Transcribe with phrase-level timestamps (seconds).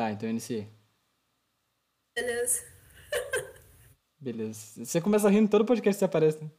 [0.00, 0.66] Tá, então eu iniciei.
[2.16, 2.64] Beleza.
[4.18, 4.82] Beleza.
[4.82, 6.50] Você começa rindo todo podcast que você aparece, né?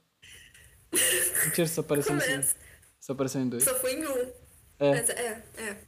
[1.46, 2.56] Mentira, só apareceu, Começa.
[3.00, 3.64] só apareceu em dois.
[3.64, 4.32] Só fui em um.
[4.78, 5.86] É, Mas é, é.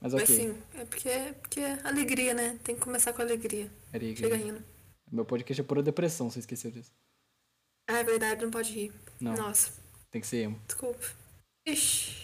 [0.00, 0.26] mas Mas ok.
[0.26, 2.58] sim, é porque, é porque é alegria, né?
[2.64, 3.70] Tem que começar com alegria.
[3.92, 4.16] Alegria.
[4.16, 4.64] Chega rindo.
[5.12, 6.90] Meu podcast é pura depressão, você esqueceu disso.
[7.88, 8.92] Ah, é verdade, não pode rir.
[9.20, 9.34] Não.
[9.34, 9.72] Nossa,
[10.10, 10.60] Tem que ser emo.
[10.66, 11.06] desculpa.
[11.68, 12.23] Ixi.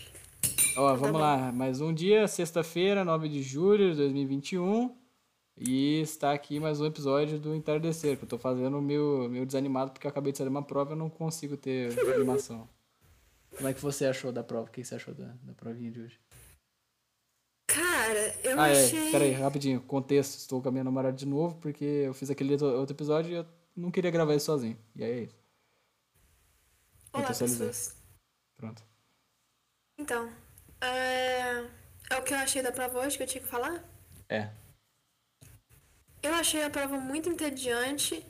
[0.76, 1.18] Ó, vamos bom.
[1.18, 1.52] lá.
[1.52, 4.96] Mais um dia, sexta-feira, 9 de julho de 2021.
[5.58, 9.90] E está aqui mais um episódio do Entardecer, que eu tô fazendo meio, meio desanimado
[9.92, 12.66] porque eu acabei de sair de uma prova e eu não consigo ter animação.
[13.56, 14.68] Como é que você achou da prova?
[14.68, 16.18] O que você achou da, da provinha de hoje?
[17.66, 18.84] Cara, eu Ah, é.
[18.84, 19.10] achei.
[19.10, 19.80] Pera aí, rapidinho.
[19.82, 20.38] Contexto.
[20.38, 23.46] Estou com a minha namorada de novo porque eu fiz aquele outro episódio e eu
[23.76, 24.78] não queria gravar isso sozinho.
[24.96, 25.36] E aí é isso.
[27.12, 27.96] Olá, pessoas.
[28.56, 28.82] Pronto.
[29.98, 30.30] Então,
[30.80, 31.64] é...
[32.10, 33.84] é o que eu achei da prova hoje que eu tinha que falar?
[34.28, 34.48] É.
[36.22, 38.24] Eu achei a prova muito entediante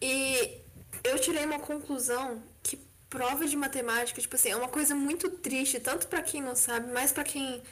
[0.00, 0.60] e
[1.02, 2.76] eu tirei uma conclusão que
[3.08, 6.92] prova de matemática, tipo assim, é uma coisa muito triste, tanto pra quem não sabe,
[6.92, 7.62] mas pra quem,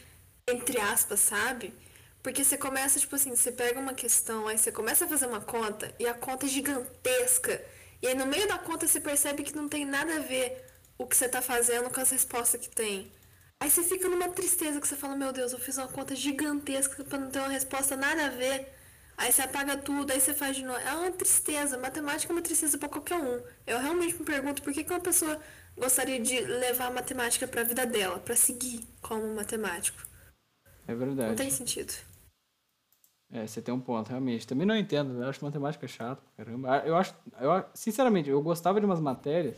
[0.49, 1.75] entre aspas, sabe.
[2.23, 5.41] Porque você começa, tipo assim, você pega uma questão, aí você começa a fazer uma
[5.41, 7.63] conta e a conta é gigantesca.
[8.01, 10.65] E aí no meio da conta você percebe que não tem nada a ver
[10.97, 13.11] o que você tá fazendo com as respostas que tem.
[13.63, 17.05] Aí você fica numa tristeza que você fala, meu Deus, eu fiz uma conta gigantesca
[17.05, 18.75] pra não ter uma resposta nada a ver.
[19.17, 20.81] Aí você apaga tudo, aí você faz de novo.
[20.81, 21.79] É uma tristeza.
[21.79, 23.41] Matemática é uma tristeza pra qualquer um.
[23.65, 25.41] Eu realmente me pergunto por que, que uma pessoa
[25.77, 29.99] gostaria de levar a matemática pra vida dela, pra seguir como matemático.
[30.89, 31.37] É Não verdade.
[31.37, 31.93] tem sentido.
[33.33, 34.45] É, você tem um ponto, realmente.
[34.45, 36.69] Também não entendo, eu acho matemática chato, pra caramba.
[36.83, 39.57] Ah, Eu acho, eu, a- sinceramente, eu gostava de umas matérias,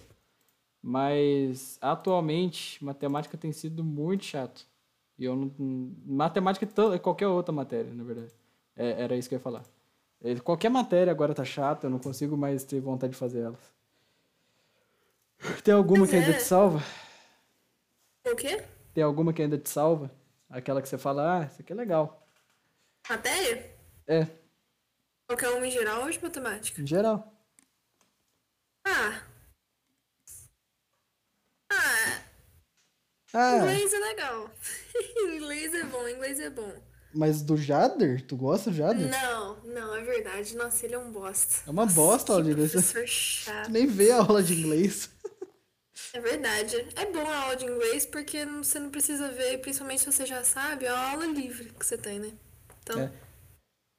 [0.87, 4.67] mas atualmente matemática tem sido muito chato.
[5.19, 5.51] E eu não.
[6.05, 8.33] Matemática to- qualquer outra matéria, na verdade.
[8.77, 9.63] É, era isso que eu ia falar.
[10.23, 13.73] É, Qualquer matéria agora tá chata, eu não consigo mais ter vontade de fazer elas.
[15.63, 16.35] Tem alguma Pois que ainda é.
[16.35, 16.83] te salva?
[18.27, 18.63] O quê?
[18.93, 20.11] Tem alguma que ainda te salva?
[20.51, 22.27] Aquela que você fala, ah, isso aqui é legal.
[23.09, 23.75] Matéria?
[24.07, 24.27] É,
[25.27, 26.81] Qualquer uma em geral ou de matemática?
[26.83, 27.33] em geral.
[28.87, 29.23] Ah,
[33.35, 34.51] Ah, inglês é legal.
[35.35, 36.73] inglês é bom, inglês é bom.
[37.13, 38.23] mas do Jader?
[38.27, 39.11] Tu gosta do Jader?
[39.11, 40.57] Não, não, é verdade.
[40.57, 41.57] Nossa, ele é um bosta.
[41.67, 42.73] É uma Nossa, bosta a aula de inglês.
[43.07, 43.67] chato.
[43.67, 45.11] Tu nem vê a aula de inglês.
[46.13, 46.77] É verdade.
[46.97, 50.43] É bom a aula de inglês porque você não precisa ver, principalmente se você já
[50.45, 52.33] sabe, é a aula livre que você tem, né?
[52.83, 53.11] Então, É.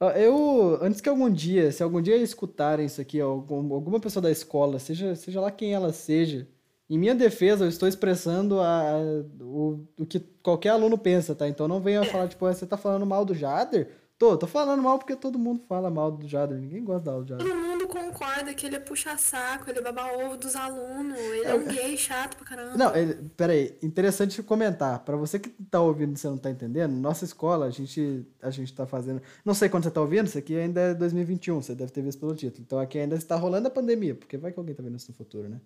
[0.01, 4.21] Ó, Eu, antes que algum dia, se algum dia escutarem isso aqui, algum- alguma pessoa
[4.21, 6.47] da escola, seja, seja lá quem ela seja,
[6.89, 8.99] em minha defesa, eu estou expressando a,
[9.41, 11.47] o, o que qualquer aluno pensa, tá?
[11.47, 13.89] Então não venha falar, tipo, "Ah, você tá falando mal do Jader?
[14.17, 17.23] Tô, tô falando mal porque todo mundo fala mal do Jader, ninguém gosta da aula
[17.25, 17.45] do Jader.
[17.45, 21.65] todo mundo concorda que ele é puxa-saco, ele é baba-ovo dos alunos, ele é um
[21.67, 22.77] gay chato pra caramba.
[22.77, 24.99] Não, ele, peraí, interessante comentar.
[24.99, 28.49] Pra você que tá ouvindo e você não tá entendendo, nossa escola, a gente, a
[28.49, 29.21] gente tá fazendo.
[29.43, 32.19] Não sei quando você tá ouvindo, isso aqui ainda é 2021, você deve ter visto
[32.19, 32.63] pelo título.
[32.65, 35.17] Então aqui ainda está rolando a pandemia, porque vai que alguém tá vendo isso no
[35.17, 35.59] futuro, né?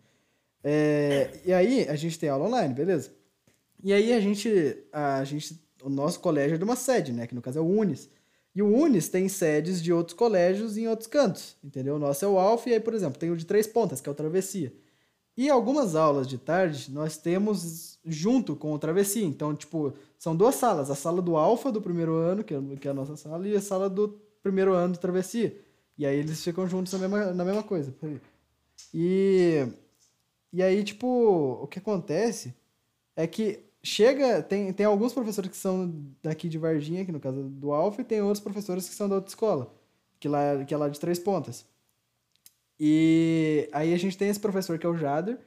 [0.64, 3.12] É, e aí, a gente tem aula online, beleza?
[3.84, 5.60] E aí a gente, a gente.
[5.82, 7.26] O nosso colégio é de uma sede, né?
[7.26, 8.10] Que no caso é o Unis.
[8.54, 11.96] E o Unis tem sedes de outros colégios em outros cantos, entendeu?
[11.96, 14.10] O nosso é o Alfa, e aí, por exemplo, tem o de Três Pontas, que
[14.10, 14.74] é o Travessia.
[15.38, 19.24] E algumas aulas de tarde nós temos junto com o Travessia.
[19.24, 20.90] Então, tipo, são duas salas.
[20.92, 23.56] A sala do Alfa do primeiro ano, que é, que é a nossa sala, e
[23.56, 25.56] a sala do primeiro ano do Travessia.
[25.98, 27.94] E aí eles ficam juntos na mesma, na mesma coisa.
[28.94, 29.66] E,
[30.52, 31.08] e aí, tipo,
[31.62, 32.56] o que acontece
[33.16, 34.42] é que chega.
[34.42, 38.06] Tem, tem alguns professores que são daqui de Varginha, que no caso do Alfa, e
[38.06, 39.74] tem outros professores que são da outra escola,
[40.20, 41.66] que, lá, que é lá de Três Pontas.
[42.80, 45.40] E aí a gente tem esse professor que é o Jader,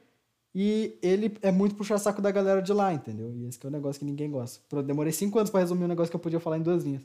[0.55, 3.33] e ele é muito puxa-saco da galera de lá, entendeu?
[3.33, 4.63] E esse é o negócio que ninguém gosta.
[4.71, 7.01] Eu demorei cinco anos pra resumir um negócio que eu podia falar em duas linhas.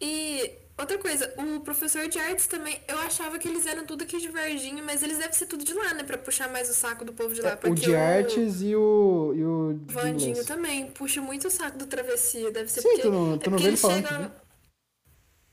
[0.00, 4.18] E outra coisa, o professor de artes também, eu achava que eles eram tudo aqui
[4.18, 6.04] de Varginha, mas eles devem ser tudo de lá, né?
[6.04, 7.58] Pra puxar mais o saco do povo de lá.
[7.62, 11.86] É, o de artes e o, e o Vandinho também puxa muito o saco do
[11.86, 12.50] travessia.
[12.50, 13.02] Deve ser Sim, porque.
[13.02, 14.32] tu não- é tu não porque vê ele falando, chega-?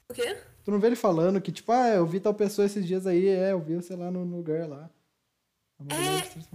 [0.10, 0.38] O quê?
[0.63, 3.28] Tu não vê ele falando que, tipo, ah, eu vi tal pessoa esses dias aí,
[3.28, 4.89] é, eu vi, sei lá, no no lugar lá.
[5.89, 6.45] É.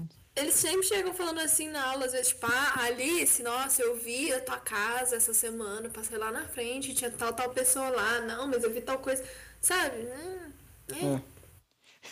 [0.40, 4.32] Eles sempre chegam falando assim na aula, às vezes, tipo, ah, Alice, nossa, eu vi
[4.32, 8.48] a tua casa essa semana, passei lá na frente, tinha tal, tal pessoa lá, não,
[8.48, 9.22] mas eu vi tal coisa,
[9.60, 9.96] sabe?
[9.98, 11.20] Hum,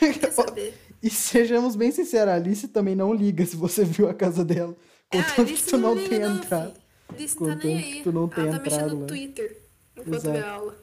[0.01, 0.75] é, quer saber.
[1.03, 4.77] E sejamos bem sinceros, a Alice também não liga se você viu a casa dela.
[5.11, 6.73] É, Contanto que Alice tu não não, entrado.
[6.75, 6.83] filho.
[7.11, 8.03] Liz não tá Contanto nem que aí.
[8.03, 9.07] tu não tenha Ela tá mexendo entrado no lá.
[9.07, 9.63] Twitter
[9.97, 10.31] enquanto Exato.
[10.31, 10.77] vê a aula.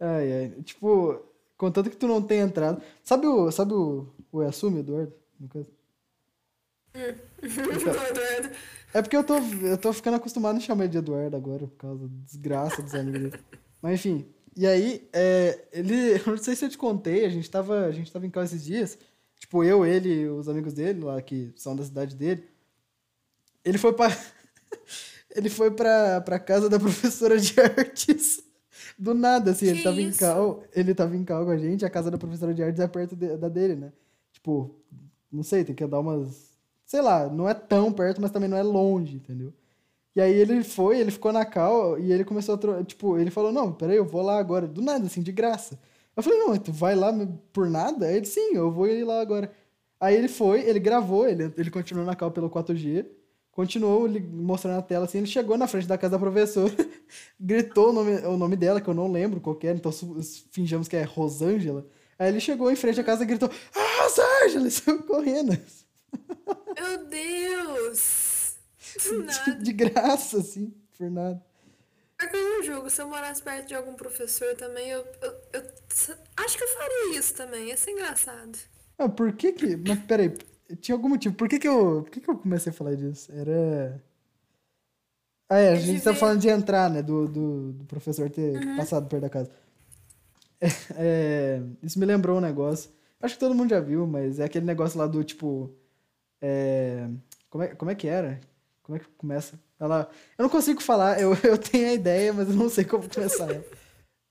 [0.00, 0.62] Ai, ai.
[0.62, 1.20] Tipo,
[1.56, 2.82] contanto que tu não tenha entrado.
[3.02, 3.50] Sabe o.
[3.50, 4.06] Sabe o.
[4.30, 5.14] O Yasumi, Eduardo?
[5.40, 5.66] No caso?
[7.42, 8.50] Eduardo.
[8.94, 11.76] É porque eu tô, eu tô ficando acostumado a chamar ele de Eduardo agora, por
[11.76, 13.42] causa da desgraça dos amigos dele.
[13.82, 14.26] Mas enfim.
[14.56, 15.94] E aí, é, ele.
[16.26, 18.54] Eu não sei se eu te contei, a gente tava, a gente tava em casa
[18.54, 18.98] esses dias.
[19.38, 22.44] Tipo, eu, ele e os amigos dele, lá que são da cidade dele.
[23.64, 24.08] Ele foi pra.
[25.36, 28.42] ele foi pra, pra casa da professora de artes.
[28.98, 30.18] Do nada, assim, ele Que tava em isso?
[30.18, 32.88] cal, ele tava em cal com a gente, a casa da professora de artes é
[32.88, 33.92] perto de- da dele, né?
[34.32, 34.74] Tipo,
[35.30, 36.47] não sei, tem que dar umas.
[36.88, 39.52] Sei lá, não é tão perto, mas também não é longe, entendeu?
[40.16, 42.84] E aí ele foi, ele ficou na cal e ele começou a.
[42.84, 44.66] Tipo, ele falou: Não, peraí, eu vou lá agora.
[44.66, 45.78] Do nada, assim, de graça.
[46.16, 47.12] Eu falei: Não, tu vai lá
[47.52, 48.10] por nada?
[48.10, 49.52] Ele: Sim, eu vou ir lá agora.
[50.00, 53.06] Aí ele foi, ele gravou, ele, ele continuou na cal pelo 4G,
[53.52, 55.18] continuou mostrando a tela assim.
[55.18, 56.72] Ele chegou na frente da casa da professora,
[57.38, 59.92] gritou o nome, o nome dela, que eu não lembro qual era, então
[60.50, 61.86] fingimos que é Rosângela.
[62.18, 64.66] Aí ele chegou em frente à casa e gritou: Ah, Rosângela!
[64.68, 65.58] E saiu correndo.
[66.76, 68.56] Meu Deus!
[69.44, 71.44] De, de graça, assim, por nada.
[72.16, 72.90] Pior que eu não julgo.
[72.90, 75.62] Se eu morasse perto de algum professor também, eu, eu, eu
[76.36, 77.68] acho que eu faria isso também.
[77.68, 78.58] Ia ser engraçado.
[78.98, 79.76] Ah, por que que...
[79.76, 80.36] Mas peraí,
[80.80, 81.34] tinha algum motivo.
[81.34, 82.02] Por que que eu...
[82.02, 83.30] Por que que eu comecei a falar disso?
[83.32, 84.02] Era...
[85.48, 87.02] Ah, é, a É gente tá falando de entrar, né?
[87.02, 89.50] Do, do, do professor ter passado perto da casa.
[90.60, 90.66] É,
[90.96, 92.90] é, isso me lembrou um negócio.
[93.20, 95.72] Acho que todo mundo já viu, mas é aquele negócio lá do, tipo...
[96.40, 97.08] É,
[97.50, 98.40] como, é, como é que era?
[98.82, 99.58] Como é que começa?
[99.78, 103.08] Ela, eu não consigo falar, eu, eu tenho a ideia, mas eu não sei como
[103.08, 103.64] começar ela.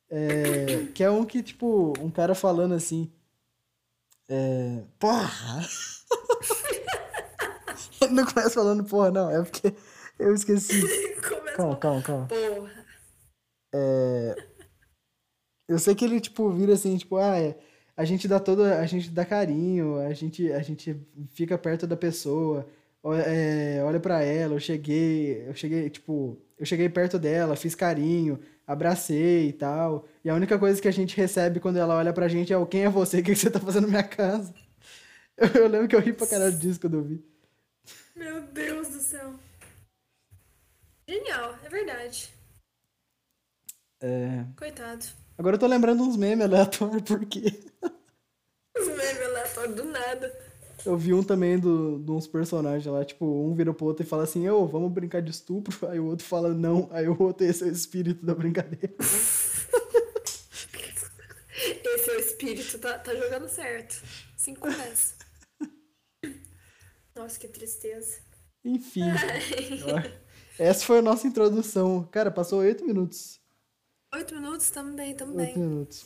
[0.09, 3.12] É, que é um que, tipo, um cara falando assim...
[4.30, 5.62] É, porra!
[8.01, 9.31] Ele não começa falando porra, não.
[9.31, 9.74] É porque
[10.19, 10.81] eu esqueci.
[11.56, 12.27] Calma, calma, calma.
[12.27, 12.86] Porra.
[15.68, 17.57] Eu sei que ele, tipo, vira assim, tipo, ah, é,
[17.98, 20.96] a gente dá todo, a gente dá carinho, a gente, a gente
[21.32, 22.68] fica perto da pessoa,
[23.26, 28.40] é, olha pra ela, eu cheguei, eu cheguei, tipo, eu cheguei perto dela, fiz carinho,
[28.68, 30.08] abracei e tal.
[30.24, 32.68] E a única coisa que a gente recebe quando ela olha pra gente é o
[32.68, 34.54] quem é você, o que que você tá fazendo na minha casa?
[35.40, 37.24] Eu, eu lembro que eu ri pra caralho disso quando eu vi.
[38.16, 39.36] Meu Deus do céu.
[41.08, 42.34] Genial, é verdade.
[44.02, 45.06] É, Coitado.
[45.38, 47.67] Agora eu tô lembrando uns memes aleatórios, porque
[48.80, 50.40] Os memes aleatórios do nada.
[50.86, 54.08] eu vi um também do, de uns personagens lá, tipo, um vira pro outro e
[54.10, 57.46] fala assim, ô, vamos brincar de estupro, aí o outro fala não, aí o outro,
[57.46, 58.94] esse é o espírito da brincadeira.
[61.84, 64.02] Esse é o espírito, tá, tá jogando certo.
[64.36, 65.16] Assim começa.
[67.16, 68.20] Nossa, que tristeza.
[68.64, 69.02] Enfim,
[70.60, 72.04] essa foi a nossa introdução.
[72.12, 73.40] Cara, passou oito minutos.
[74.14, 75.58] Oito minutos, tamo bem, tamo Oito bem.
[75.58, 76.06] minutos.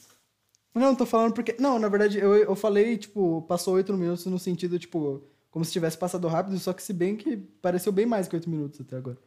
[0.74, 1.56] Não, tô falando porque...
[1.60, 5.72] Não, na verdade, eu, eu falei, tipo, passou oito minutos no sentido, tipo, como se
[5.72, 8.96] tivesse passado rápido, só que se bem que pareceu bem mais que oito minutos até
[8.96, 9.18] agora.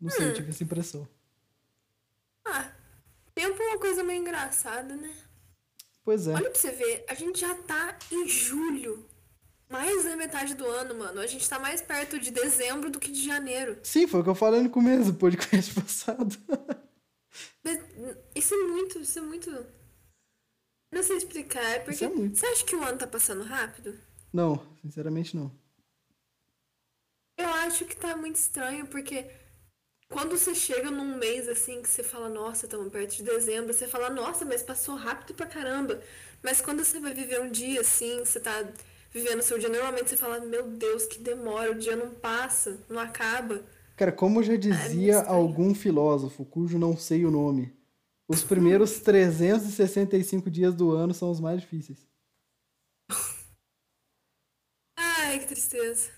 [0.00, 1.06] Não sei, eu tive essa impressão.
[2.44, 2.70] Ah,
[3.34, 5.10] tempo é uma coisa meio engraçada, né?
[6.04, 6.34] Pois é.
[6.34, 9.06] Olha pra você ver, a gente já tá em julho.
[9.70, 11.20] Mais da metade do ano, mano.
[11.20, 13.78] A gente tá mais perto de dezembro do que de janeiro.
[13.82, 16.36] Sim, foi o que eu falei no começo do podcast passado.
[17.62, 17.78] Mas,
[18.34, 19.50] Isso é muito, isso é muito.
[20.92, 22.04] Não sei explicar, é porque.
[22.04, 22.08] É.
[22.08, 23.98] Você acha que o ano tá passando rápido?
[24.32, 25.50] Não, sinceramente não.
[27.36, 29.28] Eu acho que tá muito estranho, porque
[30.08, 33.88] quando você chega num mês assim que você fala, nossa, estamos perto de dezembro, você
[33.88, 36.00] fala, nossa, mas passou rápido pra caramba.
[36.42, 38.64] Mas quando você vai viver um dia assim, você tá
[39.10, 42.78] vivendo o seu dia, normalmente você fala, meu Deus, que demora, o dia não passa,
[42.88, 43.64] não acaba.
[43.96, 45.36] Cara, como já dizia estranho.
[45.36, 47.72] algum filósofo, cujo não sei o nome,
[48.28, 52.06] os primeiros 365 dias do ano são os mais difíceis.
[54.98, 56.10] Ai, que tristeza.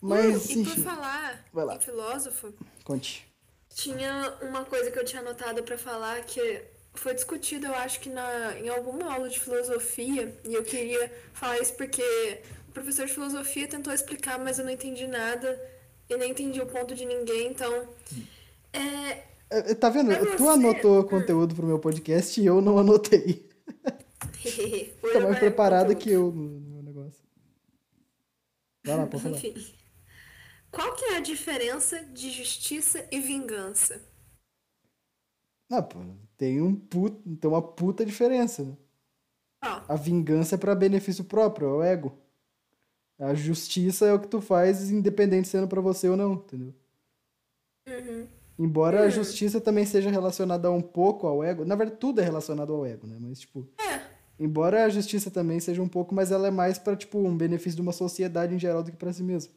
[0.00, 1.44] Mas, Uh, e por falar
[1.74, 3.26] em filósofo, conte.
[3.70, 8.08] Tinha uma coisa que eu tinha anotado pra falar que foi discutido, eu acho que
[8.08, 12.02] na, em alguma aula de filosofia, e eu queria falar isso porque
[12.68, 15.75] o professor de filosofia tentou explicar, mas eu não entendi nada
[16.08, 17.88] e nem entendi o ponto de ninguém, então.
[18.72, 19.24] É.
[19.50, 20.08] É, Tá vendo?
[20.08, 23.48] Pra Tu você- anotou conteúdo pro meu podcast e eu não anotei.
[25.12, 27.20] Tá mais preparada que eu no meu negócio.
[28.84, 29.36] Vai lá, pode falar.
[29.36, 29.54] Enfim.
[30.70, 34.00] Qual que é a diferença de justiça e vingança?
[35.70, 35.98] Ah, pô,
[36.36, 37.16] tem, um put...
[37.40, 38.76] tem uma puta diferença, né?
[39.88, 42.18] A vingança é pra benefício próprio, é o ego.
[43.18, 46.74] A justiça é o que tu faz, independente sendo pra você ou não, entendeu?
[47.88, 48.26] Uhum.
[48.58, 51.64] Embora a justiça também seja relacionada um pouco ao ego.
[51.64, 53.16] Na verdade, tudo é relacionado ao ego, né?
[53.20, 53.68] Mas, tipo.
[53.78, 54.00] É.
[54.38, 57.76] Embora a justiça também seja um pouco, mas ela é mais pra, tipo, um benefício
[57.76, 59.52] de uma sociedade em geral do que pra si mesmo.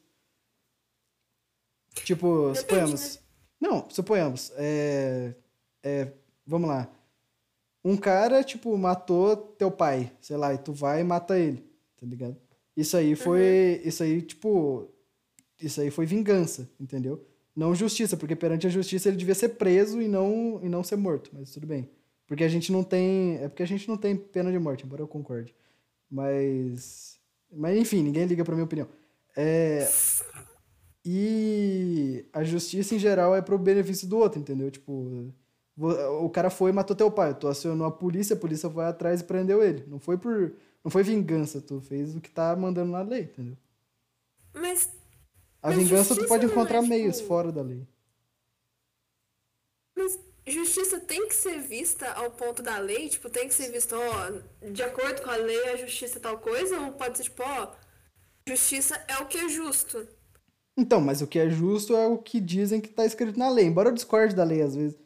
[2.06, 3.16] Tipo, Depende, suponhamos.
[3.16, 3.22] né?
[3.60, 4.52] Não, suponhamos.
[4.56, 5.36] É,
[5.84, 6.14] é,
[6.46, 6.90] vamos lá.
[7.84, 11.66] Um cara, tipo, matou teu pai, sei lá, e tu vai e mata ele,
[11.98, 12.38] tá ligado?
[12.80, 13.82] Isso aí foi.
[13.84, 14.88] Isso aí, tipo.
[15.62, 17.26] Isso aí foi vingança, entendeu?
[17.56, 20.96] Não justiça, porque perante a justiça ele devia ser preso e não, e não ser
[20.96, 21.90] morto, mas tudo bem.
[22.26, 23.38] Porque a gente não tem.
[23.42, 25.54] É porque a gente não tem pena de morte, embora eu concorde.
[26.10, 27.20] Mas.
[27.52, 28.88] Mas enfim, ninguém liga pra minha opinião.
[29.36, 29.90] É,
[31.04, 34.70] e a justiça em geral é pro benefício do outro, entendeu?
[34.70, 35.34] Tipo,
[35.78, 37.34] o cara foi e matou teu pai.
[37.34, 39.84] Tu acionou a polícia, a polícia foi atrás e prendeu ele.
[39.88, 40.54] Não foi por.
[40.84, 43.58] Não foi vingança, tu fez o que tá mandando na lei, entendeu?
[44.54, 44.90] Mas,
[45.62, 47.86] A Mas vingança tu pode é, encontrar tipo- meios fora da lei.
[49.96, 50.18] mas
[50.48, 53.10] justiça tem que ser vista ao ponto da lei?
[53.10, 56.40] Tipo, tem que ser vista, ó, de acordo com a lei, a justiça é tal
[56.40, 56.80] coisa?
[56.80, 57.76] Ou pode ser tipo, ó,
[58.48, 60.08] justiça é o que é justo?
[60.78, 63.66] Então, mas o que é justo é o que dizem que tá escrito na lei.
[63.66, 64.98] Embora eu discorde da lei às vezes.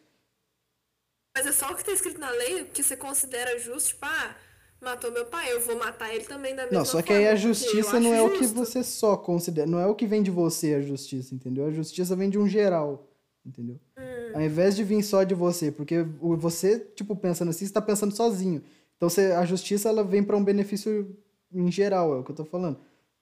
[1.36, 4.38] Mas é só o que tá escrito na lei que você considera justo, tipo, ah,
[4.84, 7.28] matou meu pai, eu vou matar ele também da mesma Não, só que forma, aí
[7.30, 8.56] a justiça não é acho o que justo.
[8.56, 9.68] você só considera.
[9.68, 11.66] Não é o que vem de você a justiça, entendeu?
[11.66, 13.08] A justiça vem de um geral,
[13.46, 13.80] entendeu?
[13.98, 14.32] Hum.
[14.36, 16.02] Ao invés de vir só de você, porque
[16.38, 18.62] você, tipo, pensando assim, você tá pensando sozinho.
[18.98, 21.16] Então você, a justiça, ela vem pra um benefício
[21.54, 22.80] em geral, é o que eu tô falando.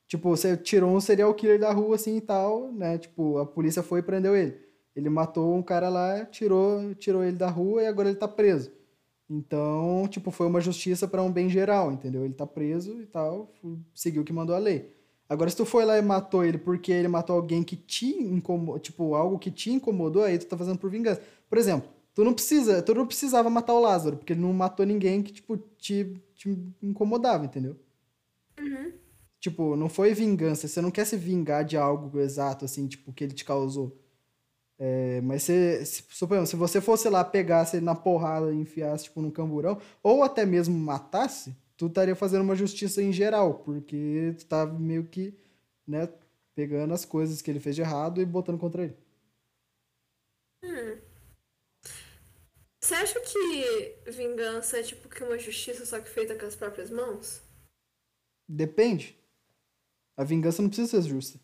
[0.08, 2.98] Tipo, você tirou um serial killer da rua assim e tal, né?
[2.98, 4.58] Tipo, a polícia foi e prendeu ele.
[4.96, 8.72] Ele matou um cara lá, tirou, tirou ele da rua e agora ele tá preso.
[9.34, 12.26] Então, tipo, foi uma justiça para um bem geral, entendeu?
[12.26, 13.50] Ele tá preso e tal,
[13.96, 14.94] seguiu o que mandou a lei.
[15.30, 18.78] Agora, se tu foi lá e matou ele porque ele matou alguém que te incomodou,
[18.78, 21.22] tipo, algo que te incomodou, aí tu tá fazendo por vingança.
[21.48, 24.86] Por exemplo, tu não precisa, tu não precisava matar o Lázaro, porque ele não matou
[24.86, 26.50] ninguém que, tipo, te, te
[26.84, 27.78] incomodava, entendeu?
[28.60, 28.92] Uhum.
[29.40, 33.24] Tipo, não foi vingança, você não quer se vingar de algo exato, assim, tipo, que
[33.24, 33.98] ele te causou.
[34.84, 39.04] É, mas se, se, suponhamos, se você fosse lá, pegasse ele na porrada e enfiasse,
[39.04, 44.34] tipo, num camburão, ou até mesmo matasse, tu estaria fazendo uma justiça em geral, porque
[44.40, 45.38] tu tá meio que,
[45.86, 46.10] né,
[46.56, 48.98] pegando as coisas que ele fez de errado e botando contra ele.
[52.80, 56.90] Você acha que vingança é tipo que uma justiça só que feita com as próprias
[56.90, 57.44] mãos?
[58.50, 59.16] Depende.
[60.18, 61.40] A vingança não precisa ser justa.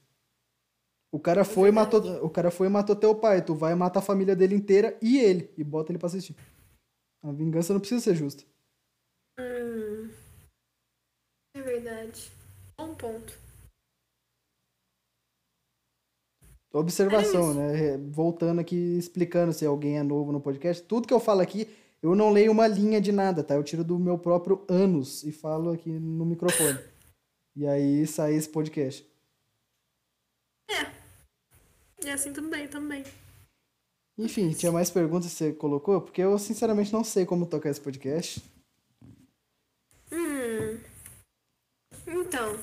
[1.18, 4.02] O cara foi e matou, o cara foi e matou teu pai, tu vai matar
[4.02, 6.36] a família dele inteira e ele e bota ele pra assistir.
[7.24, 8.44] A vingança não precisa ser justa.
[9.40, 10.12] Hum.
[11.56, 12.32] É verdade.
[12.78, 13.34] Bom ponto.
[16.72, 17.98] Observação, É né?
[18.12, 20.84] Voltando aqui, explicando se alguém é novo no podcast.
[20.84, 21.68] Tudo que eu falo aqui,
[22.00, 23.56] eu não leio uma linha de nada, tá?
[23.56, 26.78] Eu tiro do meu próprio ânus e falo aqui no microfone.
[27.56, 29.04] E aí sai esse podcast.
[32.04, 33.04] E assim também, também.
[34.18, 36.02] Enfim, tinha mais perguntas que você colocou?
[36.02, 38.42] Porque eu, sinceramente, não sei como tocar esse podcast.
[40.12, 40.80] Hum.
[42.08, 42.60] Então.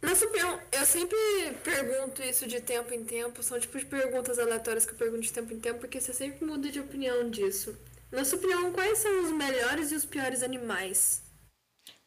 [0.00, 1.16] Na sua opinião, eu sempre
[1.64, 3.42] pergunto isso de tempo em tempo.
[3.42, 6.46] São tipo de perguntas aleatórias que eu pergunto de tempo em tempo, porque você sempre
[6.46, 7.76] muda de opinião disso.
[8.10, 11.22] Na sua opinião, quais são os melhores e os piores animais?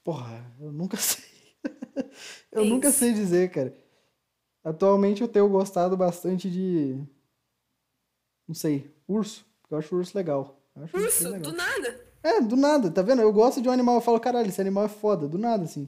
[0.04, 1.29] Porra, eu nunca sei.
[2.52, 2.74] eu Isso.
[2.74, 3.76] nunca sei dizer, cara.
[4.64, 7.02] Atualmente eu tenho gostado bastante de.
[8.48, 9.46] Não sei, urso.
[9.62, 10.62] Porque eu acho urso legal.
[10.76, 11.52] Eu acho urso legal.
[11.52, 12.10] do nada.
[12.22, 13.22] É, do nada, tá vendo?
[13.22, 15.88] Eu gosto de um animal, eu falo, caralho, esse animal é foda, do nada, assim.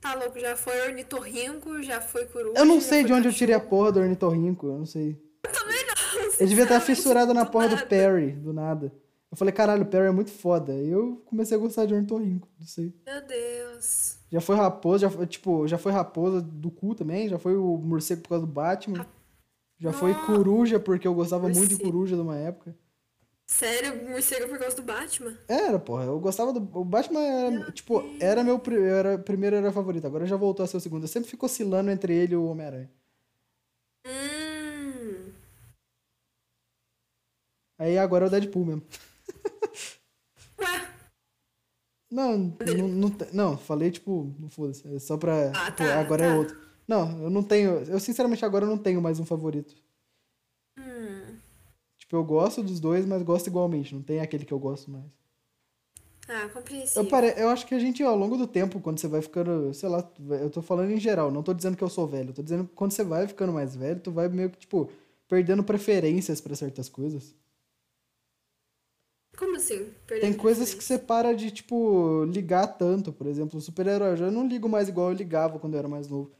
[0.00, 2.58] Tá louco, já foi ornitorrinco, já foi coruja.
[2.58, 3.78] Eu não sei de onde eu tirei a cachorro.
[3.78, 5.16] porra do ornitorrinco, eu não sei.
[5.42, 6.22] Também não.
[6.38, 7.86] Eu devia estar sinceramente, fissurado na do porra do nada.
[7.86, 8.92] Perry, do nada.
[9.30, 10.74] Eu falei, caralho, o Perry é muito foda.
[10.74, 12.92] E eu comecei a gostar de ornitorrinco, não sei.
[13.06, 14.18] Meu Deus.
[14.32, 17.76] Já foi raposa, já foi, tipo, já foi raposa do cu também, já foi o
[17.76, 19.06] morcego por causa do Batman.
[19.78, 20.26] Já foi Nossa.
[20.26, 21.82] coruja, porque eu gostava muito de Morcego.
[21.84, 22.74] coruja numa época.
[23.46, 25.36] Sério, morcego por causa do Batman?
[25.46, 26.60] Era, porra, eu gostava do.
[26.78, 28.62] O Batman era, tipo, era meu.
[28.88, 31.02] Era, primeiro era favorito, agora já voltou a ser o segundo.
[31.04, 32.90] Eu sempre fico oscilando entre ele e o Homem-Aranha.
[34.06, 35.32] Hum.
[37.78, 38.82] Aí agora é o Deadpool mesmo.
[42.12, 45.50] Não, não, não, não, falei tipo, não foda-se, é só pra.
[45.54, 46.36] Ah, tipo, tá, agora é tá.
[46.36, 46.58] outro.
[46.86, 47.70] Não, eu não tenho.
[47.84, 49.74] Eu sinceramente agora não tenho mais um favorito.
[50.78, 51.38] hum.
[51.98, 53.94] Tipo, eu gosto dos dois, mas gosto igualmente.
[53.94, 55.06] Não tem aquele que eu gosto mais.
[56.28, 57.02] Ah, compreensível.
[57.02, 57.34] Eu, pare...
[57.34, 60.06] eu acho que a gente, ao longo do tempo, quando você vai ficando, sei lá,
[60.38, 62.64] eu tô falando em geral, não tô dizendo que eu sou velho, eu tô dizendo
[62.64, 64.90] que quando você vai ficando mais velho, tu vai meio que, tipo,
[65.26, 67.34] perdendo preferências pra certas coisas.
[69.36, 69.90] Como assim?
[70.06, 73.12] Tem coisas que você para de, tipo, ligar tanto.
[73.12, 74.12] Por exemplo, super-herói.
[74.12, 76.30] Eu já não ligo mais igual eu ligava quando eu era mais novo.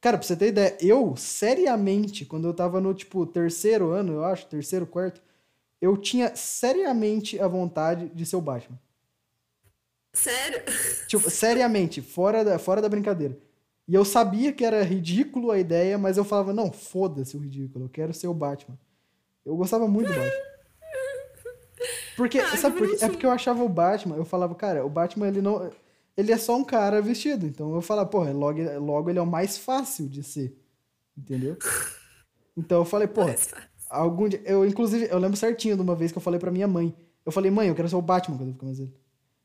[0.00, 4.24] Cara, pra você ter ideia, eu, seriamente, quando eu tava no, tipo, terceiro ano, eu
[4.24, 5.20] acho, terceiro, quarto,
[5.80, 8.78] eu tinha seriamente a vontade de ser o Batman.
[10.12, 10.62] Sério?
[11.08, 13.36] Tipo, seriamente, fora da, fora da brincadeira.
[13.88, 17.86] E eu sabia que era ridículo a ideia, mas eu falava, não, foda-se o ridículo,
[17.86, 18.78] eu quero ser o Batman.
[19.44, 20.57] Eu gostava muito do Batman.
[22.18, 23.04] Porque, Ah, sabe por quê?
[23.04, 25.70] É porque eu achava o Batman, eu falava, cara, o Batman, ele não...
[26.16, 29.26] Ele é só um cara vestido, então eu falava, porra, logo, logo ele é o
[29.26, 30.58] mais fácil de ser,
[31.16, 31.56] entendeu?
[32.56, 33.36] Então eu falei, porra,
[33.88, 34.42] algum dia...
[34.44, 36.92] Eu, inclusive, eu lembro certinho de uma vez que eu falei pra minha mãe.
[37.24, 38.92] Eu falei, mãe, eu quero ser o Batman quando eu ficar mais velho.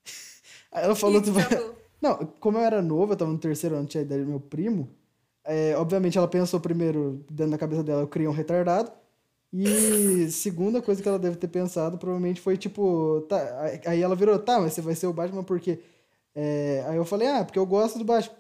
[0.72, 1.46] Aí ela falou, tu vai...
[2.02, 4.40] Não, como eu era novo, eu tava no terceiro ano, tinha a idade do meu
[4.40, 4.90] primo.
[5.46, 8.92] é, obviamente ela pensou primeiro, dentro da cabeça dela, eu criei um retardado.
[9.56, 13.38] E segunda coisa que ela deve ter pensado, provavelmente foi tipo, tá,
[13.86, 15.80] aí- ela virou, tá, mas você vai ser o Batman por quê?
[16.36, 18.36] É, aí eu falei, ah, porque eu gosto do Batman.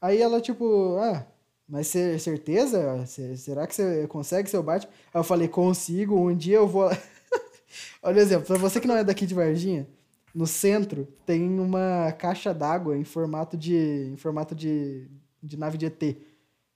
[0.00, 1.26] Aí ela, tipo, ah,
[1.68, 3.04] mas certeza?
[3.36, 4.92] Será que você consegue ser o Batman?
[5.14, 6.90] Aí eu falei, consigo, um dia eu vou.
[8.02, 9.86] Olha o exemplo, pra você que não é daqui de Varginha,
[10.34, 15.08] no centro tem uma caixa d'água em formato de em formato de,
[15.42, 16.16] de nave de ET.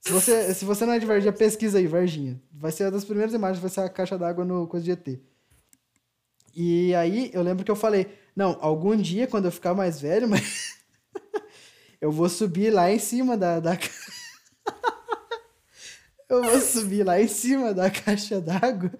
[0.03, 2.41] Se você, se você não é de Varginha, pesquisa aí, Varginha.
[2.51, 5.19] Vai ser uma das primeiras imagens, vai ser a caixa d'água no coisa de ET.
[6.53, 10.27] E aí eu lembro que eu falei, não, algum dia quando eu ficar mais velho,
[10.27, 10.77] mas
[12.01, 13.79] eu vou subir lá em cima da, da
[16.29, 18.91] eu vou subir lá em cima da caixa d'água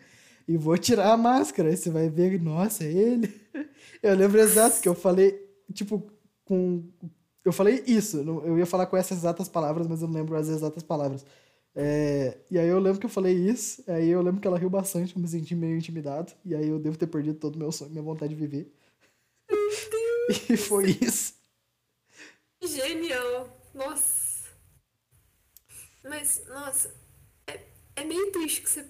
[0.47, 1.67] e vou tirar a máscara.
[1.67, 3.41] Aí você vai ver, nossa, é ele.
[4.01, 5.37] Eu lembro exato que eu falei,
[5.73, 6.09] tipo,
[6.45, 6.81] com.
[7.45, 10.47] Eu falei isso, eu ia falar com essas exatas palavras, mas eu não lembro as
[10.47, 11.25] exatas palavras.
[11.75, 14.69] É, e aí eu lembro que eu falei isso, aí eu lembro que ela riu
[14.69, 17.71] bastante, eu me senti meio intimidado, e aí eu devo ter perdido todo o meu
[17.71, 18.71] sonho, minha vontade de viver.
[20.49, 21.33] E foi isso.
[22.61, 23.49] Genial.
[23.73, 24.47] Nossa.
[26.03, 26.93] Mas, nossa,
[27.47, 27.59] é,
[27.95, 28.85] é meio triste que você.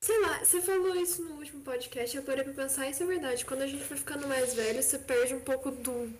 [0.00, 3.44] Sei lá, você falou isso no último podcast, eu parei pra pensar, isso é verdade.
[3.44, 6.12] Quando a gente vai ficando mais velho, você perde um pouco do.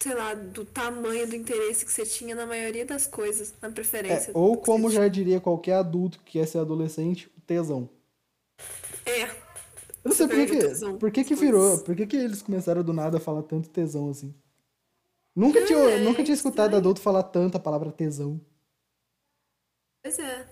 [0.00, 3.72] Sei lá, do tamanho do interesse que você tinha na maioria das coisas, na É,
[3.72, 4.32] preferência.
[4.32, 7.90] ou que como já diria qualquer adulto que quer ser adolescente, o tesão.
[9.04, 9.24] É.
[10.04, 12.82] Eu não sei por que, tesão por que, que virou, por que, que eles começaram
[12.82, 14.34] do nada a falar tanto tesão assim.
[15.34, 16.78] Nunca tinha, é nunca tinha escutado estranho.
[16.78, 18.40] adulto falar tanto a palavra tesão.
[20.02, 20.48] Pois é.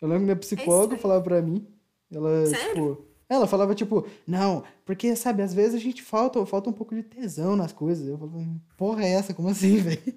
[0.00, 1.02] Eu lembro que minha psicóloga estranho.
[1.02, 1.66] falava pra mim,
[2.10, 2.96] ela, Sério?
[2.96, 6.94] tipo, ela falava, tipo, não, porque, sabe, às vezes a gente falta, falta um pouco
[6.94, 8.08] de tesão nas coisas.
[8.08, 8.38] Eu falava,
[8.76, 9.34] porra é essa?
[9.34, 10.00] Como assim, velho?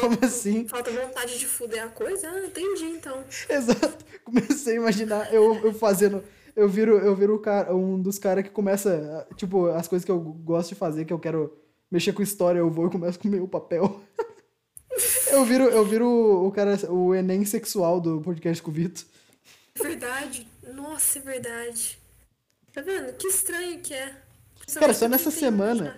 [0.00, 0.66] Como assim?
[0.66, 2.28] Falta vontade de fuder a coisa?
[2.28, 3.22] Ah, entendi então.
[3.48, 4.04] Exato.
[4.24, 6.22] Comecei a imaginar eu, eu fazendo.
[6.54, 10.10] Eu viro, eu viro o cara, um dos caras que começa, tipo, as coisas que
[10.10, 11.56] eu gosto de fazer, que eu quero
[11.90, 14.00] mexer com história, eu vou e começo a comer o papel.
[15.30, 16.06] Eu viro, eu viro
[16.46, 19.02] o cara, o Enem sexual do podcast com o Vitor.
[19.80, 20.46] Verdade.
[20.74, 21.98] Nossa, é verdade.
[22.72, 23.12] Tá vendo?
[23.14, 24.14] Que estranho que é.
[24.74, 25.96] Cara, só nessa semana-.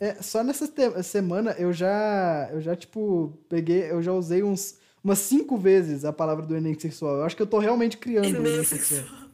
[0.00, 0.70] É, só nessa
[1.02, 6.12] semana eu já, eu já, tipo, peguei, eu já usei uns, umas cinco vezes a
[6.12, 7.16] palavra do Enem sexual.
[7.16, 9.00] Eu acho que eu tô realmente criando o Enem Enem sexual.
[9.00, 9.28] sexual.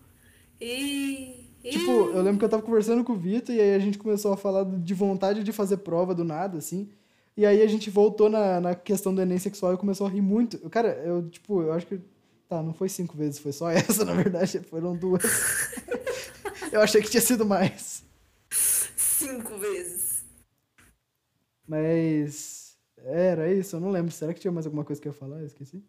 [0.61, 1.45] E...
[1.63, 4.33] Tipo, eu lembro que eu tava conversando com o Vitor e aí a gente começou
[4.33, 6.91] a falar de vontade de fazer prova do nada, assim.
[7.37, 10.21] E aí a gente voltou na, na questão do Enem sexual e começou a rir
[10.21, 10.59] muito.
[10.71, 11.99] Cara, eu, tipo, eu acho que.
[12.49, 15.23] Tá, não foi cinco vezes, foi só essa, na verdade, foram duas.
[16.73, 18.05] eu achei que tinha sido mais.
[18.51, 20.25] Cinco vezes.
[21.67, 22.77] Mas.
[22.99, 24.11] Era isso, eu não lembro.
[24.13, 25.41] Será que tinha mais alguma coisa que eu ia falar?
[25.41, 25.83] Eu esqueci.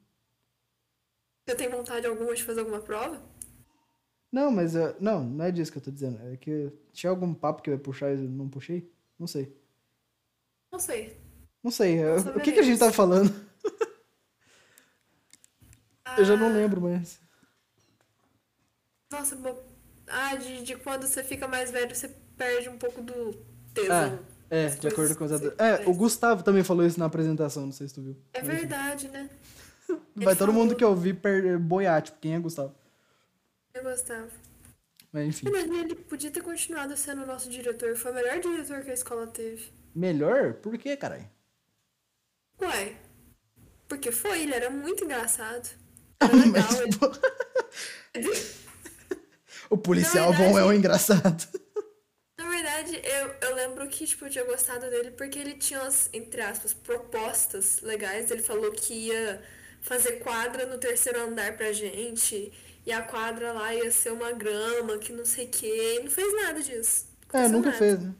[1.47, 3.21] Você tem vontade alguma de fazer alguma prova?
[4.31, 4.75] Não, mas.
[4.75, 6.19] eu- não, não é disso que eu tô dizendo.
[6.27, 8.91] É que tinha algum papo que eu ia puxar e não puxei?
[9.19, 9.55] Não sei.
[10.71, 11.17] Não sei.
[11.63, 12.03] Não sei.
[12.03, 13.33] Nossa, o que, que a gente tava falando?
[16.17, 17.19] Eu já não Ah, lembro mais.
[19.11, 19.63] Nossa, bo-
[20.07, 24.19] ah, de, de quando você fica mais velho, você perde um pouco do Ah, tesão.
[24.49, 25.59] é, As de acordo com os adultos.
[25.59, 28.17] É, o Gustavo também falou isso na apresentação, não sei se tu viu.
[28.33, 29.29] É verdade, né?
[30.15, 30.77] Vai Ele todo mundo falou.
[30.77, 31.57] que eu vi per...
[31.59, 32.73] boiar, tipo, quem é Gustavo?
[33.73, 34.29] Eu gostava.
[35.11, 35.49] Mas enfim.
[35.49, 37.95] Mas ele podia ter continuado sendo o nosso diretor.
[37.95, 39.71] Foi o melhor diretor que a escola teve.
[39.93, 40.55] Melhor?
[40.55, 41.29] Por quê, caralho?
[42.61, 42.95] Ué,
[43.87, 45.69] porque foi, ele era muito engraçado.
[46.21, 46.63] Legal,
[48.13, 48.55] Mas,
[49.69, 51.47] o policial Na bom é o verdade- engraçado.
[52.37, 53.01] Na verdade,
[53.41, 57.81] eu, lembro que, tipo, eu tinha gostado dele porque ele tinha umas, entre aspas, propostas
[57.81, 58.29] legais.
[58.31, 59.41] Ele falou que ia
[59.81, 62.51] fazer quadra no terceiro andar pra gente.
[62.85, 65.97] E a quadra lá ia ser uma grama, que não sei o quê.
[65.99, 67.05] E não fez nada disso.
[67.33, 67.77] É, nunca nada.
[67.79, 68.13] fez, né?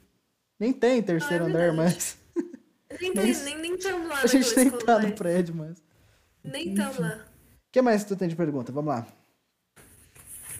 [0.59, 1.77] Nem tem terceiro Ah, é andar, verdade.
[1.95, 2.17] mas.
[3.01, 5.15] Nem, tem, nem, nem tamo lá A gente nem tá no mais.
[5.15, 5.77] prédio, mas.
[6.43, 7.25] Nem tamo lá.
[7.75, 8.71] O que mais tu tem de pergunta?
[8.71, 9.05] Vamos lá.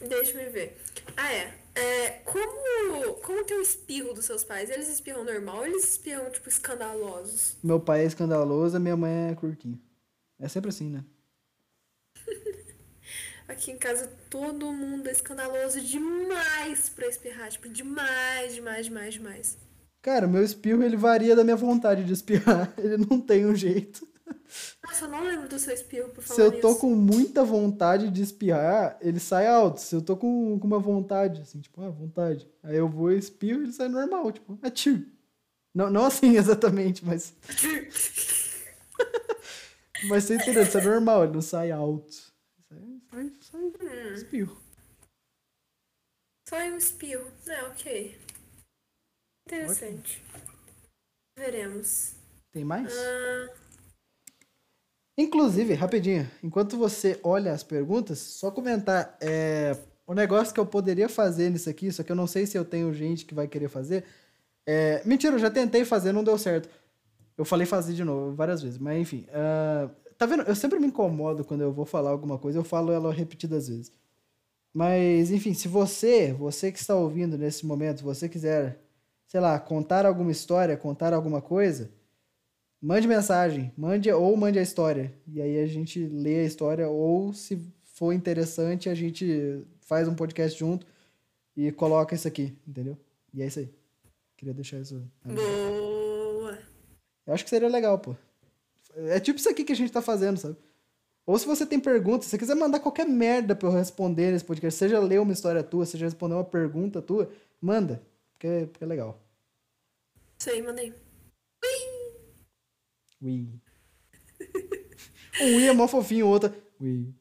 [0.06, 0.78] Deixa eu ver.
[1.16, 1.54] Ah, é.
[1.74, 4.70] É, como, como que é o espirro dos seus pais?
[4.70, 7.56] Eles espirram normal ou eles espirram, tipo, escandalosos?
[7.64, 9.80] Meu pai é escandaloso, minha mãe é curtinha.
[10.38, 11.06] É sempre assim, né?
[13.48, 17.48] Aqui em casa todo mundo é escandaloso demais pra espirrar.
[17.50, 19.58] Tipo, demais, demais, demais, demais.
[20.02, 22.74] Cara, o meu espirro ele varia da minha vontade de espirrar.
[22.78, 24.06] Ele não tem um jeito.
[24.84, 26.80] Nossa, eu não lembro do seu espirro, por falar Se eu tô nisso.
[26.82, 29.80] com muita vontade de espirrar, ele sai alto.
[29.82, 32.50] Se eu tô com, com uma vontade, assim, tipo, ah, vontade.
[32.64, 35.06] Aí eu vou e espirro ele sai normal, tipo, atiu.
[35.74, 37.34] Não, não assim exatamente, mas.
[40.08, 40.64] mas você entendeu?
[40.64, 42.14] Isso é normal, ele não sai alto.
[42.68, 42.80] Sai,
[43.12, 44.58] sai, sai Hum, espirro.
[46.48, 47.32] só um espirro.
[47.48, 48.20] É, ok.
[49.48, 50.24] Interessante.
[51.38, 52.16] Veremos.
[52.52, 52.94] Tem mais?
[52.98, 53.54] Ah,
[55.18, 59.18] Inclusive, rapidinho, enquanto você olha as perguntas, só comentar.
[59.22, 62.58] É, o negócio que eu poderia fazer nisso aqui, só que eu não sei se
[62.58, 64.04] eu tenho gente que vai querer fazer.
[64.66, 66.70] É, mentira, eu já tentei fazer, não deu certo.
[67.38, 69.26] Eu falei fazer de novo várias vezes, mas enfim.
[69.34, 70.44] ah, tá vendo?
[70.44, 73.92] Eu sempre me incomodo quando eu vou falar alguma coisa, eu falo ela repetidas vezes.
[74.74, 78.78] Mas, enfim, se você, você que está ouvindo nesse momento, você quiser,
[79.28, 81.90] sei lá, contar alguma história, contar alguma coisa,
[82.86, 85.12] Mande mensagem, mande ou mande a história.
[85.28, 90.14] E aí a gente lê a história, ou se for interessante, a gente faz um
[90.14, 90.86] podcast junto
[91.58, 92.96] e coloca isso aqui, entendeu?
[93.34, 93.74] E é isso aí.
[94.38, 95.02] Queria deixar isso.
[95.24, 96.60] boa.
[97.26, 98.16] Eu acho que seria legal, pô.
[98.96, 100.56] É tipo isso aqui que a gente tá fazendo, sabe?
[101.26, 104.46] Ou se você tem perguntas, se você quiser mandar qualquer merda pra eu responder nesse
[104.46, 108.00] podcast, seja ler uma história tua, seja responder uma pergunta tua, manda.
[108.34, 109.20] Porque, porque é legal.
[110.38, 110.94] Isso aí, mandei.
[113.26, 113.50] Ui.
[115.42, 116.54] Um Ui é mó fofinho, o outro.
[116.54, 117.16] é Ui.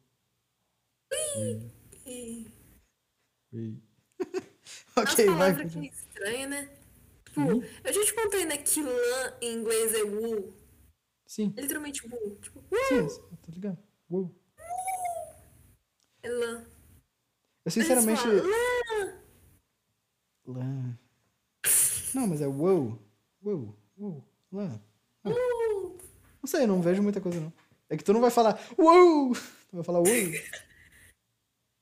[3.52, 3.82] Ui.
[4.96, 5.54] Ok, vai.
[5.54, 6.68] palavras que é estranha, né?
[7.24, 7.40] Tipo,
[7.84, 10.54] eu já te contei, né, que lã em inglês é wool.
[11.26, 12.36] Sim, É literalmente wool.
[12.36, 13.78] Tipo, sim, eu tô ligado.
[14.10, 14.30] Uou.
[16.22, 16.66] é lã.
[17.64, 18.26] Eu sinceramente.
[18.26, 19.22] lã.
[20.46, 20.98] Lã.
[22.14, 23.02] Não, mas é wow.
[23.42, 23.76] Wow.
[23.96, 24.24] Wow.
[24.52, 24.80] Lã.
[25.24, 25.63] Uh.
[26.44, 27.50] Não sei, não vejo muita coisa não.
[27.88, 29.33] É que tu não vai falar wow!
[29.33, 30.09] Tu vai falar wow.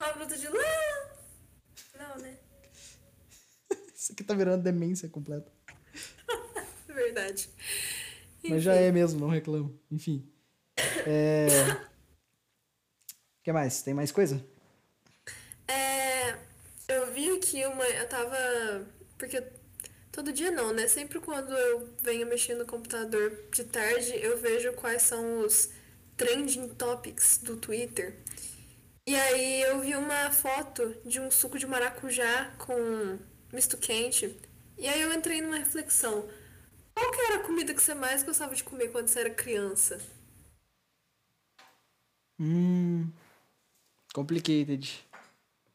[0.00, 0.62] Uma bruta de lã.
[1.98, 2.38] Não, né?
[3.92, 5.50] Isso aqui tá virando demência completa.
[6.86, 7.50] Verdade.
[8.44, 9.76] Mas já é mesmo, não reclamo.
[9.90, 10.32] Enfim.
[11.08, 11.48] É.
[11.72, 13.82] O que mais?
[13.82, 14.46] Tem mais coisa?
[15.66, 16.38] É,
[16.86, 17.84] eu vi aqui uma.
[17.84, 18.38] Eu tava.
[19.18, 19.42] Porque
[20.12, 20.86] todo dia não, né?
[20.86, 25.70] Sempre quando eu venho mexer no computador de tarde, eu vejo quais são os
[26.16, 28.14] trending topics do Twitter.
[29.06, 33.18] E aí eu vi uma foto de um suco de maracujá com
[33.52, 34.38] misto quente.
[34.78, 36.28] E aí eu entrei numa reflexão.
[36.94, 39.98] Qual que era a comida que você mais gostava de comer quando você era criança?
[42.38, 43.10] Hum.
[44.14, 45.04] Complicated.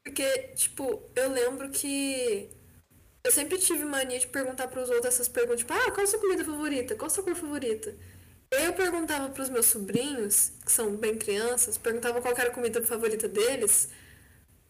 [0.03, 2.49] Porque, tipo, eu lembro que
[3.27, 6.19] eu sempre tive mania de perguntar pros outros essas perguntas, tipo, ah, qual a sua
[6.19, 6.95] comida favorita?
[6.95, 7.95] Qual a sua cor favorita?
[8.49, 13.27] Eu perguntava pros meus sobrinhos, que são bem crianças, perguntava qual era a comida favorita
[13.27, 13.89] deles.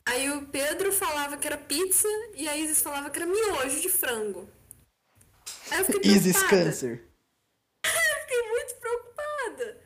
[0.05, 3.89] Aí o Pedro falava que era pizza e a Isis falava que era miojo de
[3.89, 4.49] frango.
[5.69, 6.47] Aí eu fiquei Isis preocupada.
[6.47, 7.03] Cancer.
[7.85, 9.81] Eu fiquei muito preocupada.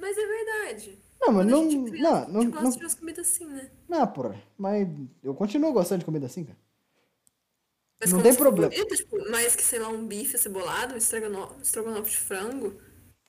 [0.00, 0.98] Mas é verdade.
[1.20, 1.62] Não, mas a não.
[1.70, 3.70] gente é criança, Não, a não, gente gosta não, de umas comidas assim, né?
[3.88, 4.42] não, porra.
[4.56, 4.88] Mas
[5.22, 6.58] eu continuo gostando de comida assim, cara.
[8.02, 8.72] Mas Não tem problema.
[8.72, 12.74] favorita, tipo, mais que, sei lá, um bife cebolado, um estrogonofe, um estrogonofe de frango.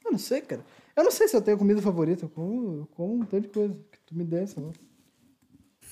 [0.03, 0.65] Eu não sei, cara.
[0.95, 2.25] Eu não sei se eu tenho comida favorita.
[2.25, 4.71] Eu como, eu como um tanto de coisa que tu me der, lá.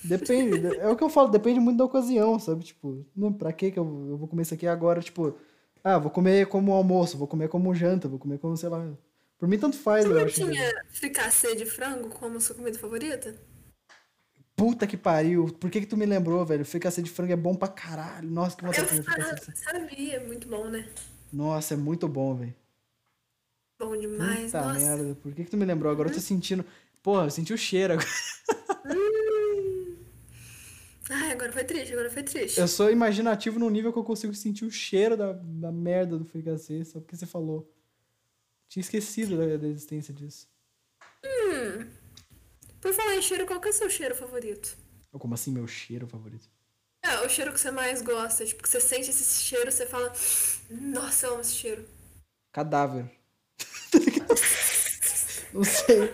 [0.02, 0.66] Depende.
[0.78, 2.64] é o que eu falo, depende muito da ocasião, sabe?
[2.64, 5.00] Tipo, não, pra que eu, eu vou comer isso aqui agora?
[5.00, 5.36] Tipo,
[5.84, 8.84] ah, vou comer como almoço, vou comer como janta, vou comer como, sei lá.
[9.38, 13.34] Por mim, tanto faz, Você não tinha fricassê de frango como sua comida favorita?
[14.62, 15.46] Puta que pariu.
[15.58, 16.64] Por que que tu me lembrou, velho?
[16.64, 18.30] Fricassê de frango é bom pra caralho.
[18.30, 20.88] Nossa, que vontade Eu de fricassê sabia, muito bom, né?
[21.32, 22.54] Nossa, é muito bom, velho.
[23.80, 24.78] Bom demais, Puta nossa.
[24.78, 25.14] merda.
[25.16, 25.90] Por que que tu me lembrou?
[25.90, 26.64] Agora eu tô sentindo...
[27.02, 28.08] Porra, eu senti o cheiro agora.
[31.10, 32.60] Ai, agora foi triste, agora foi triste.
[32.60, 36.24] Eu sou imaginativo num nível que eu consigo sentir o cheiro da, da merda do
[36.24, 37.68] fricassê, só porque você falou.
[38.68, 40.51] Tinha esquecido da, da existência disso.
[42.82, 44.76] Por falar em cheiro, qual que é o seu cheiro favorito?
[45.12, 46.50] Como assim, meu cheiro favorito?
[47.00, 48.44] É, o cheiro que você mais gosta.
[48.44, 50.12] Tipo, que você sente esse cheiro, você fala,
[50.68, 51.88] nossa, eu amo esse cheiro.
[52.52, 53.08] Cadáver.
[55.54, 56.12] Não sei.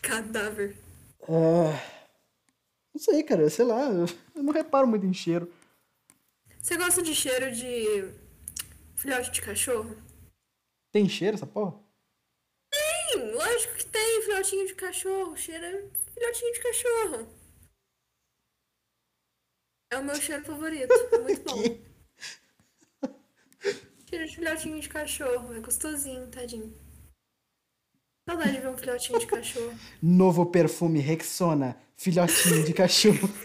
[0.00, 0.76] Cadáver.
[1.22, 1.80] Ah,
[2.94, 3.88] não sei, cara, sei lá.
[4.34, 5.50] Eu não reparo muito em cheiro.
[6.60, 8.12] Você gosta de cheiro de
[8.94, 9.96] filhote de cachorro?
[10.92, 11.82] Tem cheiro essa porra?
[13.32, 15.36] Lógico que tem filhotinho de cachorro.
[15.36, 17.28] Cheiro é filhotinho de cachorro.
[19.90, 20.92] É o meu cheiro favorito.
[21.12, 21.62] É muito bom.
[24.08, 25.54] Cheiro de filhotinho de cachorro.
[25.54, 26.74] É gostosinho, tadinho.
[28.28, 29.78] Saudade de ver um filhotinho de cachorro.
[30.02, 33.28] Novo perfume Rexona, filhotinho de cachorro.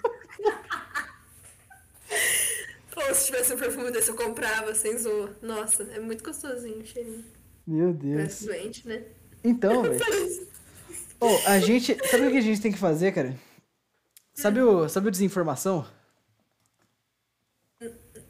[2.91, 5.37] Pô, se tivesse um perfume desse eu comprava, sem zoa.
[5.41, 7.25] Nossa, é muito gostosinho o cheirinho.
[7.67, 8.15] Meu Deus.
[8.15, 9.05] Parece doente, né?
[9.43, 10.47] Então, velho.
[11.19, 11.95] Oh, a gente.
[12.07, 13.35] Sabe o que a gente tem que fazer, cara?
[14.33, 15.85] Sabe o, sabe o Desinformação?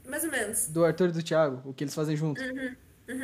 [0.07, 0.67] Mais ou menos.
[0.67, 2.41] Do Arthur e do Thiago, o que eles fazem junto.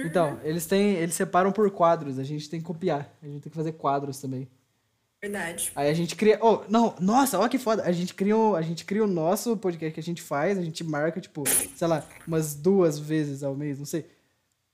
[0.06, 0.94] Então, eles têm.
[0.96, 3.12] Eles separam por quadros, a gente tem que copiar.
[3.22, 4.48] A gente tem que fazer quadros também.
[5.22, 5.72] Verdade.
[5.76, 6.38] Aí a gente cria.
[6.42, 7.84] Oh, não, nossa, olha que foda.
[7.84, 10.62] A gente cria, o- a gente cria o nosso podcast que a gente faz, a
[10.62, 11.44] gente marca, tipo,
[11.76, 14.06] sei lá, umas duas vezes ao mês, não sei.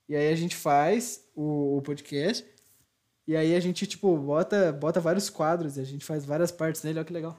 [0.08, 2.44] E aí a gente faz o, o podcast.
[3.26, 6.82] E aí a gente, tipo, bota, bota vários quadros e a gente faz várias partes
[6.82, 7.38] nele, olha que legal.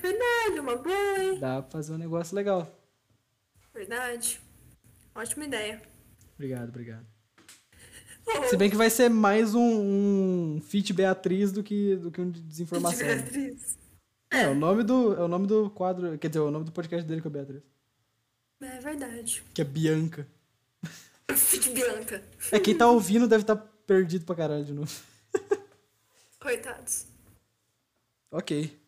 [0.00, 1.38] Verdade, uma boa, hein?
[1.38, 2.70] Dá pra fazer um negócio legal.
[3.74, 4.40] Verdade.
[5.14, 5.82] Ótima ideia.
[6.34, 7.06] Obrigado, obrigado.
[8.26, 9.60] Oh, Se bem que vai ser mais um,
[10.56, 13.06] um Fit Beatriz do que, do que um de desinformação.
[13.06, 13.16] né?
[13.16, 13.78] Beatriz.
[14.30, 17.06] É, o nome do, é o nome do quadro, quer dizer, o nome do podcast
[17.06, 17.62] dele que é Beatriz.
[18.60, 19.42] É verdade.
[19.52, 20.26] Que é Bianca.
[21.34, 22.22] Fit Bianca.
[22.52, 23.56] É, quem tá ouvindo deve estar
[23.90, 24.92] perdido pra caralho de novo.
[26.38, 27.06] Coitados.
[28.30, 28.78] Ok.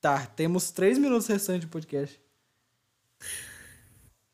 [0.00, 2.20] Tá, temos três minutos restantes de podcast.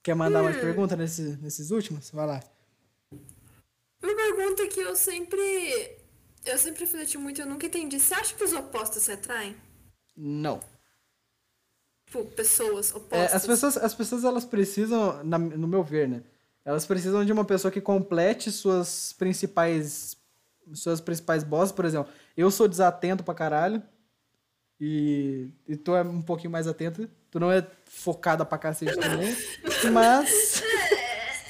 [0.02, 2.10] Quer mandar mais pergunta nesse, nesses últimos?
[2.10, 2.44] Vai lá.
[4.02, 5.96] Uma pergunta que eu sempre.
[6.44, 7.98] Eu sempre refleti muito, eu nunca entendi.
[7.98, 9.56] Você acha que os opostos se atraem?
[10.14, 10.60] Não.
[12.04, 13.34] Tipo, pessoas É, opostas.
[13.34, 16.22] as, pessoas, as pessoas, elas precisam, na- no meu ver, né?
[16.64, 20.16] Elas precisam de uma pessoa que complete suas principais
[20.72, 22.12] suas principais bosses, por exemplo.
[22.36, 23.82] Eu sou desatento pra caralho.
[24.80, 27.08] E, e tu é um pouquinho mais atento.
[27.30, 29.34] Tu não é focada pra cacete também.
[29.92, 30.62] Mas.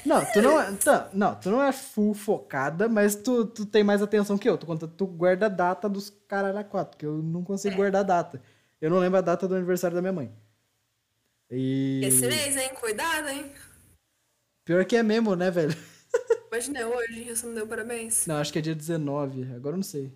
[0.05, 0.69] Não, tu não é.
[0.73, 4.57] Tá, não, tu não é full focada, mas tu, tu tem mais atenção que eu.
[4.57, 8.01] Tu, conta, tu guarda a data dos caralho a quatro, que eu não consigo guardar
[8.01, 8.41] a data.
[8.81, 10.29] Eu não lembro a data do aniversário da minha mãe.
[11.49, 12.01] E.
[12.03, 12.71] Esse mês, hein?
[12.75, 13.49] Cuidado, hein?
[14.65, 15.75] Pior que é mesmo, né, velho?
[16.51, 18.27] Imagina é hoje, você não deu parabéns.
[18.27, 19.53] Não, acho que é dia 19.
[19.55, 20.11] Agora eu não sei.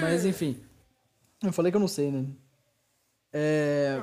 [0.00, 0.62] Mas enfim.
[1.42, 2.26] Eu falei que eu não sei, né?
[3.32, 4.02] É.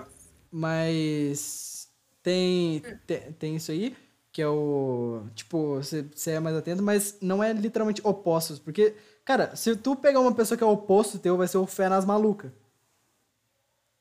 [0.51, 1.89] Mas.
[2.21, 3.95] Tem, tem, tem isso aí,
[4.31, 5.23] que é o.
[5.35, 8.57] Tipo, você você é mais atento, mas não é literalmente opostos.
[8.57, 11.88] Porque, cara, se tu pegar uma pessoa que é oposto teu, vai ser o fé
[11.88, 12.51] nas malucas.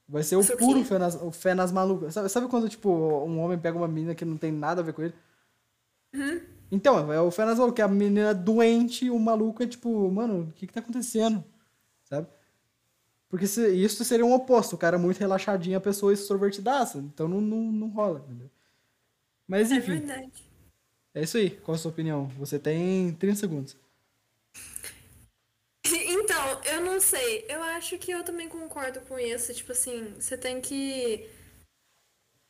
[0.08, 2.14] Vai ser o puro fé nas, o fé nas malucas.
[2.14, 4.92] Sabe, sabe quando, tipo, um homem pega uma menina que não tem nada a ver
[4.92, 5.14] com ele?
[6.70, 9.66] Então, é o fé nas malucas, que a menina é doente e o maluco é
[9.66, 11.44] tipo, mano, o que que tá acontecendo?
[12.04, 12.28] Sabe?
[13.28, 16.98] Porque se, isso seria um oposto, o cara é muito relaxadinho, a pessoa é extrovertidaça.
[16.98, 18.50] Então não, não, não rola, entendeu?
[19.46, 20.32] Mas É enfim, verdade.
[21.14, 21.50] é isso aí.
[21.50, 22.26] Qual a sua opinião?
[22.38, 23.76] Você tem 30 segundos.
[26.74, 27.44] Eu não sei.
[27.48, 29.54] Eu acho que eu também concordo com isso.
[29.54, 31.28] Tipo assim, você tem que.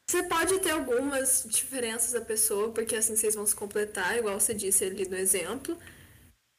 [0.08, 4.54] Você pode ter algumas diferenças da pessoa, porque assim vocês vão se completar, igual você
[4.54, 5.78] disse ali no exemplo.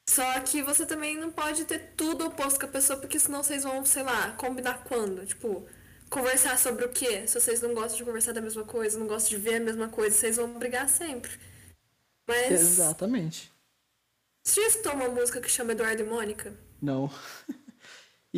[0.10, 3.64] Só que você também não pode ter tudo oposto com a pessoa, porque senão vocês
[3.64, 5.26] vão, sei lá, combinar quando?
[5.26, 5.68] Tipo,
[6.10, 7.28] conversar sobre o quê?
[7.28, 9.90] Se vocês não gostam de conversar da mesma coisa, não gostam de ver a mesma
[9.90, 11.32] coisa, vocês vão brigar sempre.
[12.28, 12.52] Mas.
[12.52, 13.52] Exatamente.
[14.44, 16.65] Você já escutou uma música que chama Eduardo e Mônica?
[16.82, 17.10] Não.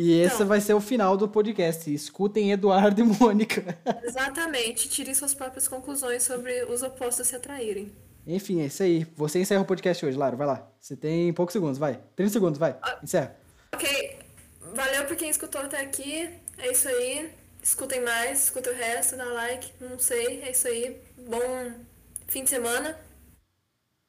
[0.00, 0.46] E esse Então.
[0.46, 1.92] vai ser o final do podcast.
[1.92, 3.76] Escutem Eduardo e Mônica.
[4.04, 4.88] Exatamente.
[4.88, 7.90] Tirem suas próprias conclusões sobre os opostos se atraírem.
[8.24, 9.04] Enfim, é isso aí.
[9.16, 10.36] Você encerra o podcast hoje, Lara.
[10.36, 10.70] Vai lá.
[10.80, 11.98] Você tem poucos segundos, vai.
[12.14, 12.78] 30 segundos, vai.
[13.02, 13.34] Encerra.
[13.74, 14.18] Ok.
[14.72, 16.30] Valeu por quem escutou até aqui.
[16.58, 17.32] É isso aí.
[17.60, 19.72] Escutem mais, escutem o resto, dá like.
[19.80, 20.42] Não sei.
[20.42, 20.96] É isso aí.
[21.28, 21.72] Bom
[22.28, 22.96] fim de semana.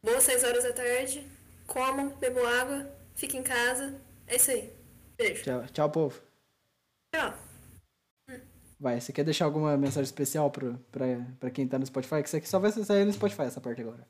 [0.04, 1.26] Boas 6 horas da tarde.
[1.66, 2.88] Comam, bebam água.
[3.16, 3.96] Fiquem em casa.
[4.30, 4.72] É isso aí.
[5.18, 5.44] Beijo.
[5.44, 6.22] Tchau, tchau povo.
[7.14, 7.34] Tchau.
[8.80, 11.06] Vai, você quer deixar alguma mensagem especial pra, pra,
[11.38, 12.22] pra quem tá no Spotify?
[12.22, 14.08] Que isso aqui só vai sair no Spotify, essa parte agora.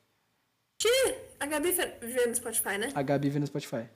[0.78, 1.16] Que?
[1.40, 2.92] A Gabi vê no Spotify, né?
[2.94, 3.90] A Gabi vê no Spotify.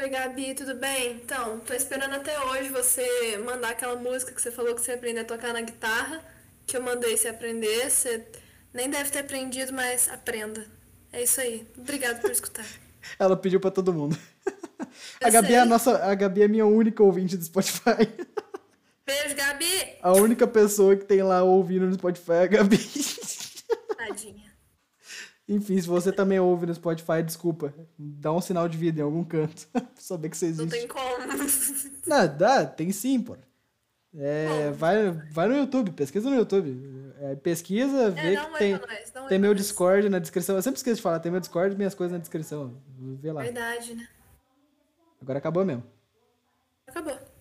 [0.00, 1.16] Oi, Gabi, tudo bem?
[1.16, 4.96] Então, tô esperando até hoje você mandar aquela música que você falou que você ia
[4.96, 6.24] aprender a tocar na guitarra,
[6.66, 7.90] que eu mandei você aprender.
[7.90, 8.26] Você
[8.72, 10.66] nem deve ter aprendido, mas aprenda.
[11.12, 11.68] É isso aí.
[11.76, 12.66] Obrigado por escutar.
[13.18, 14.16] Ela pediu pra todo mundo.
[15.22, 18.08] a Gabi é a nossa, a Gabi é minha única ouvinte do Spotify.
[19.06, 19.96] Beijo, Gabi!
[20.02, 22.78] A única pessoa que tem lá ouvindo no Spotify é a Gabi.
[23.96, 24.54] Tadinha.
[25.46, 27.74] Enfim, se você também ouve no Spotify, desculpa.
[27.98, 29.66] Dá um sinal de vida em algum canto.
[29.72, 30.62] pra saber que você existe.
[30.62, 31.18] Não tem como.
[32.06, 33.36] Não, dá, tem sim, pô.
[34.16, 37.12] É, vai, vai no YouTube, pesquisa no YouTube.
[37.20, 40.54] É, pesquisa, vê é, que tem, nós, tem meu Discord na descrição.
[40.54, 42.80] Eu sempre esqueço de falar, tem meu Discord e minhas coisas na descrição.
[42.96, 43.42] Vê lá.
[43.42, 44.08] Verdade, né?
[45.24, 45.82] Agora acabou mesmo.
[46.86, 47.33] Acabou.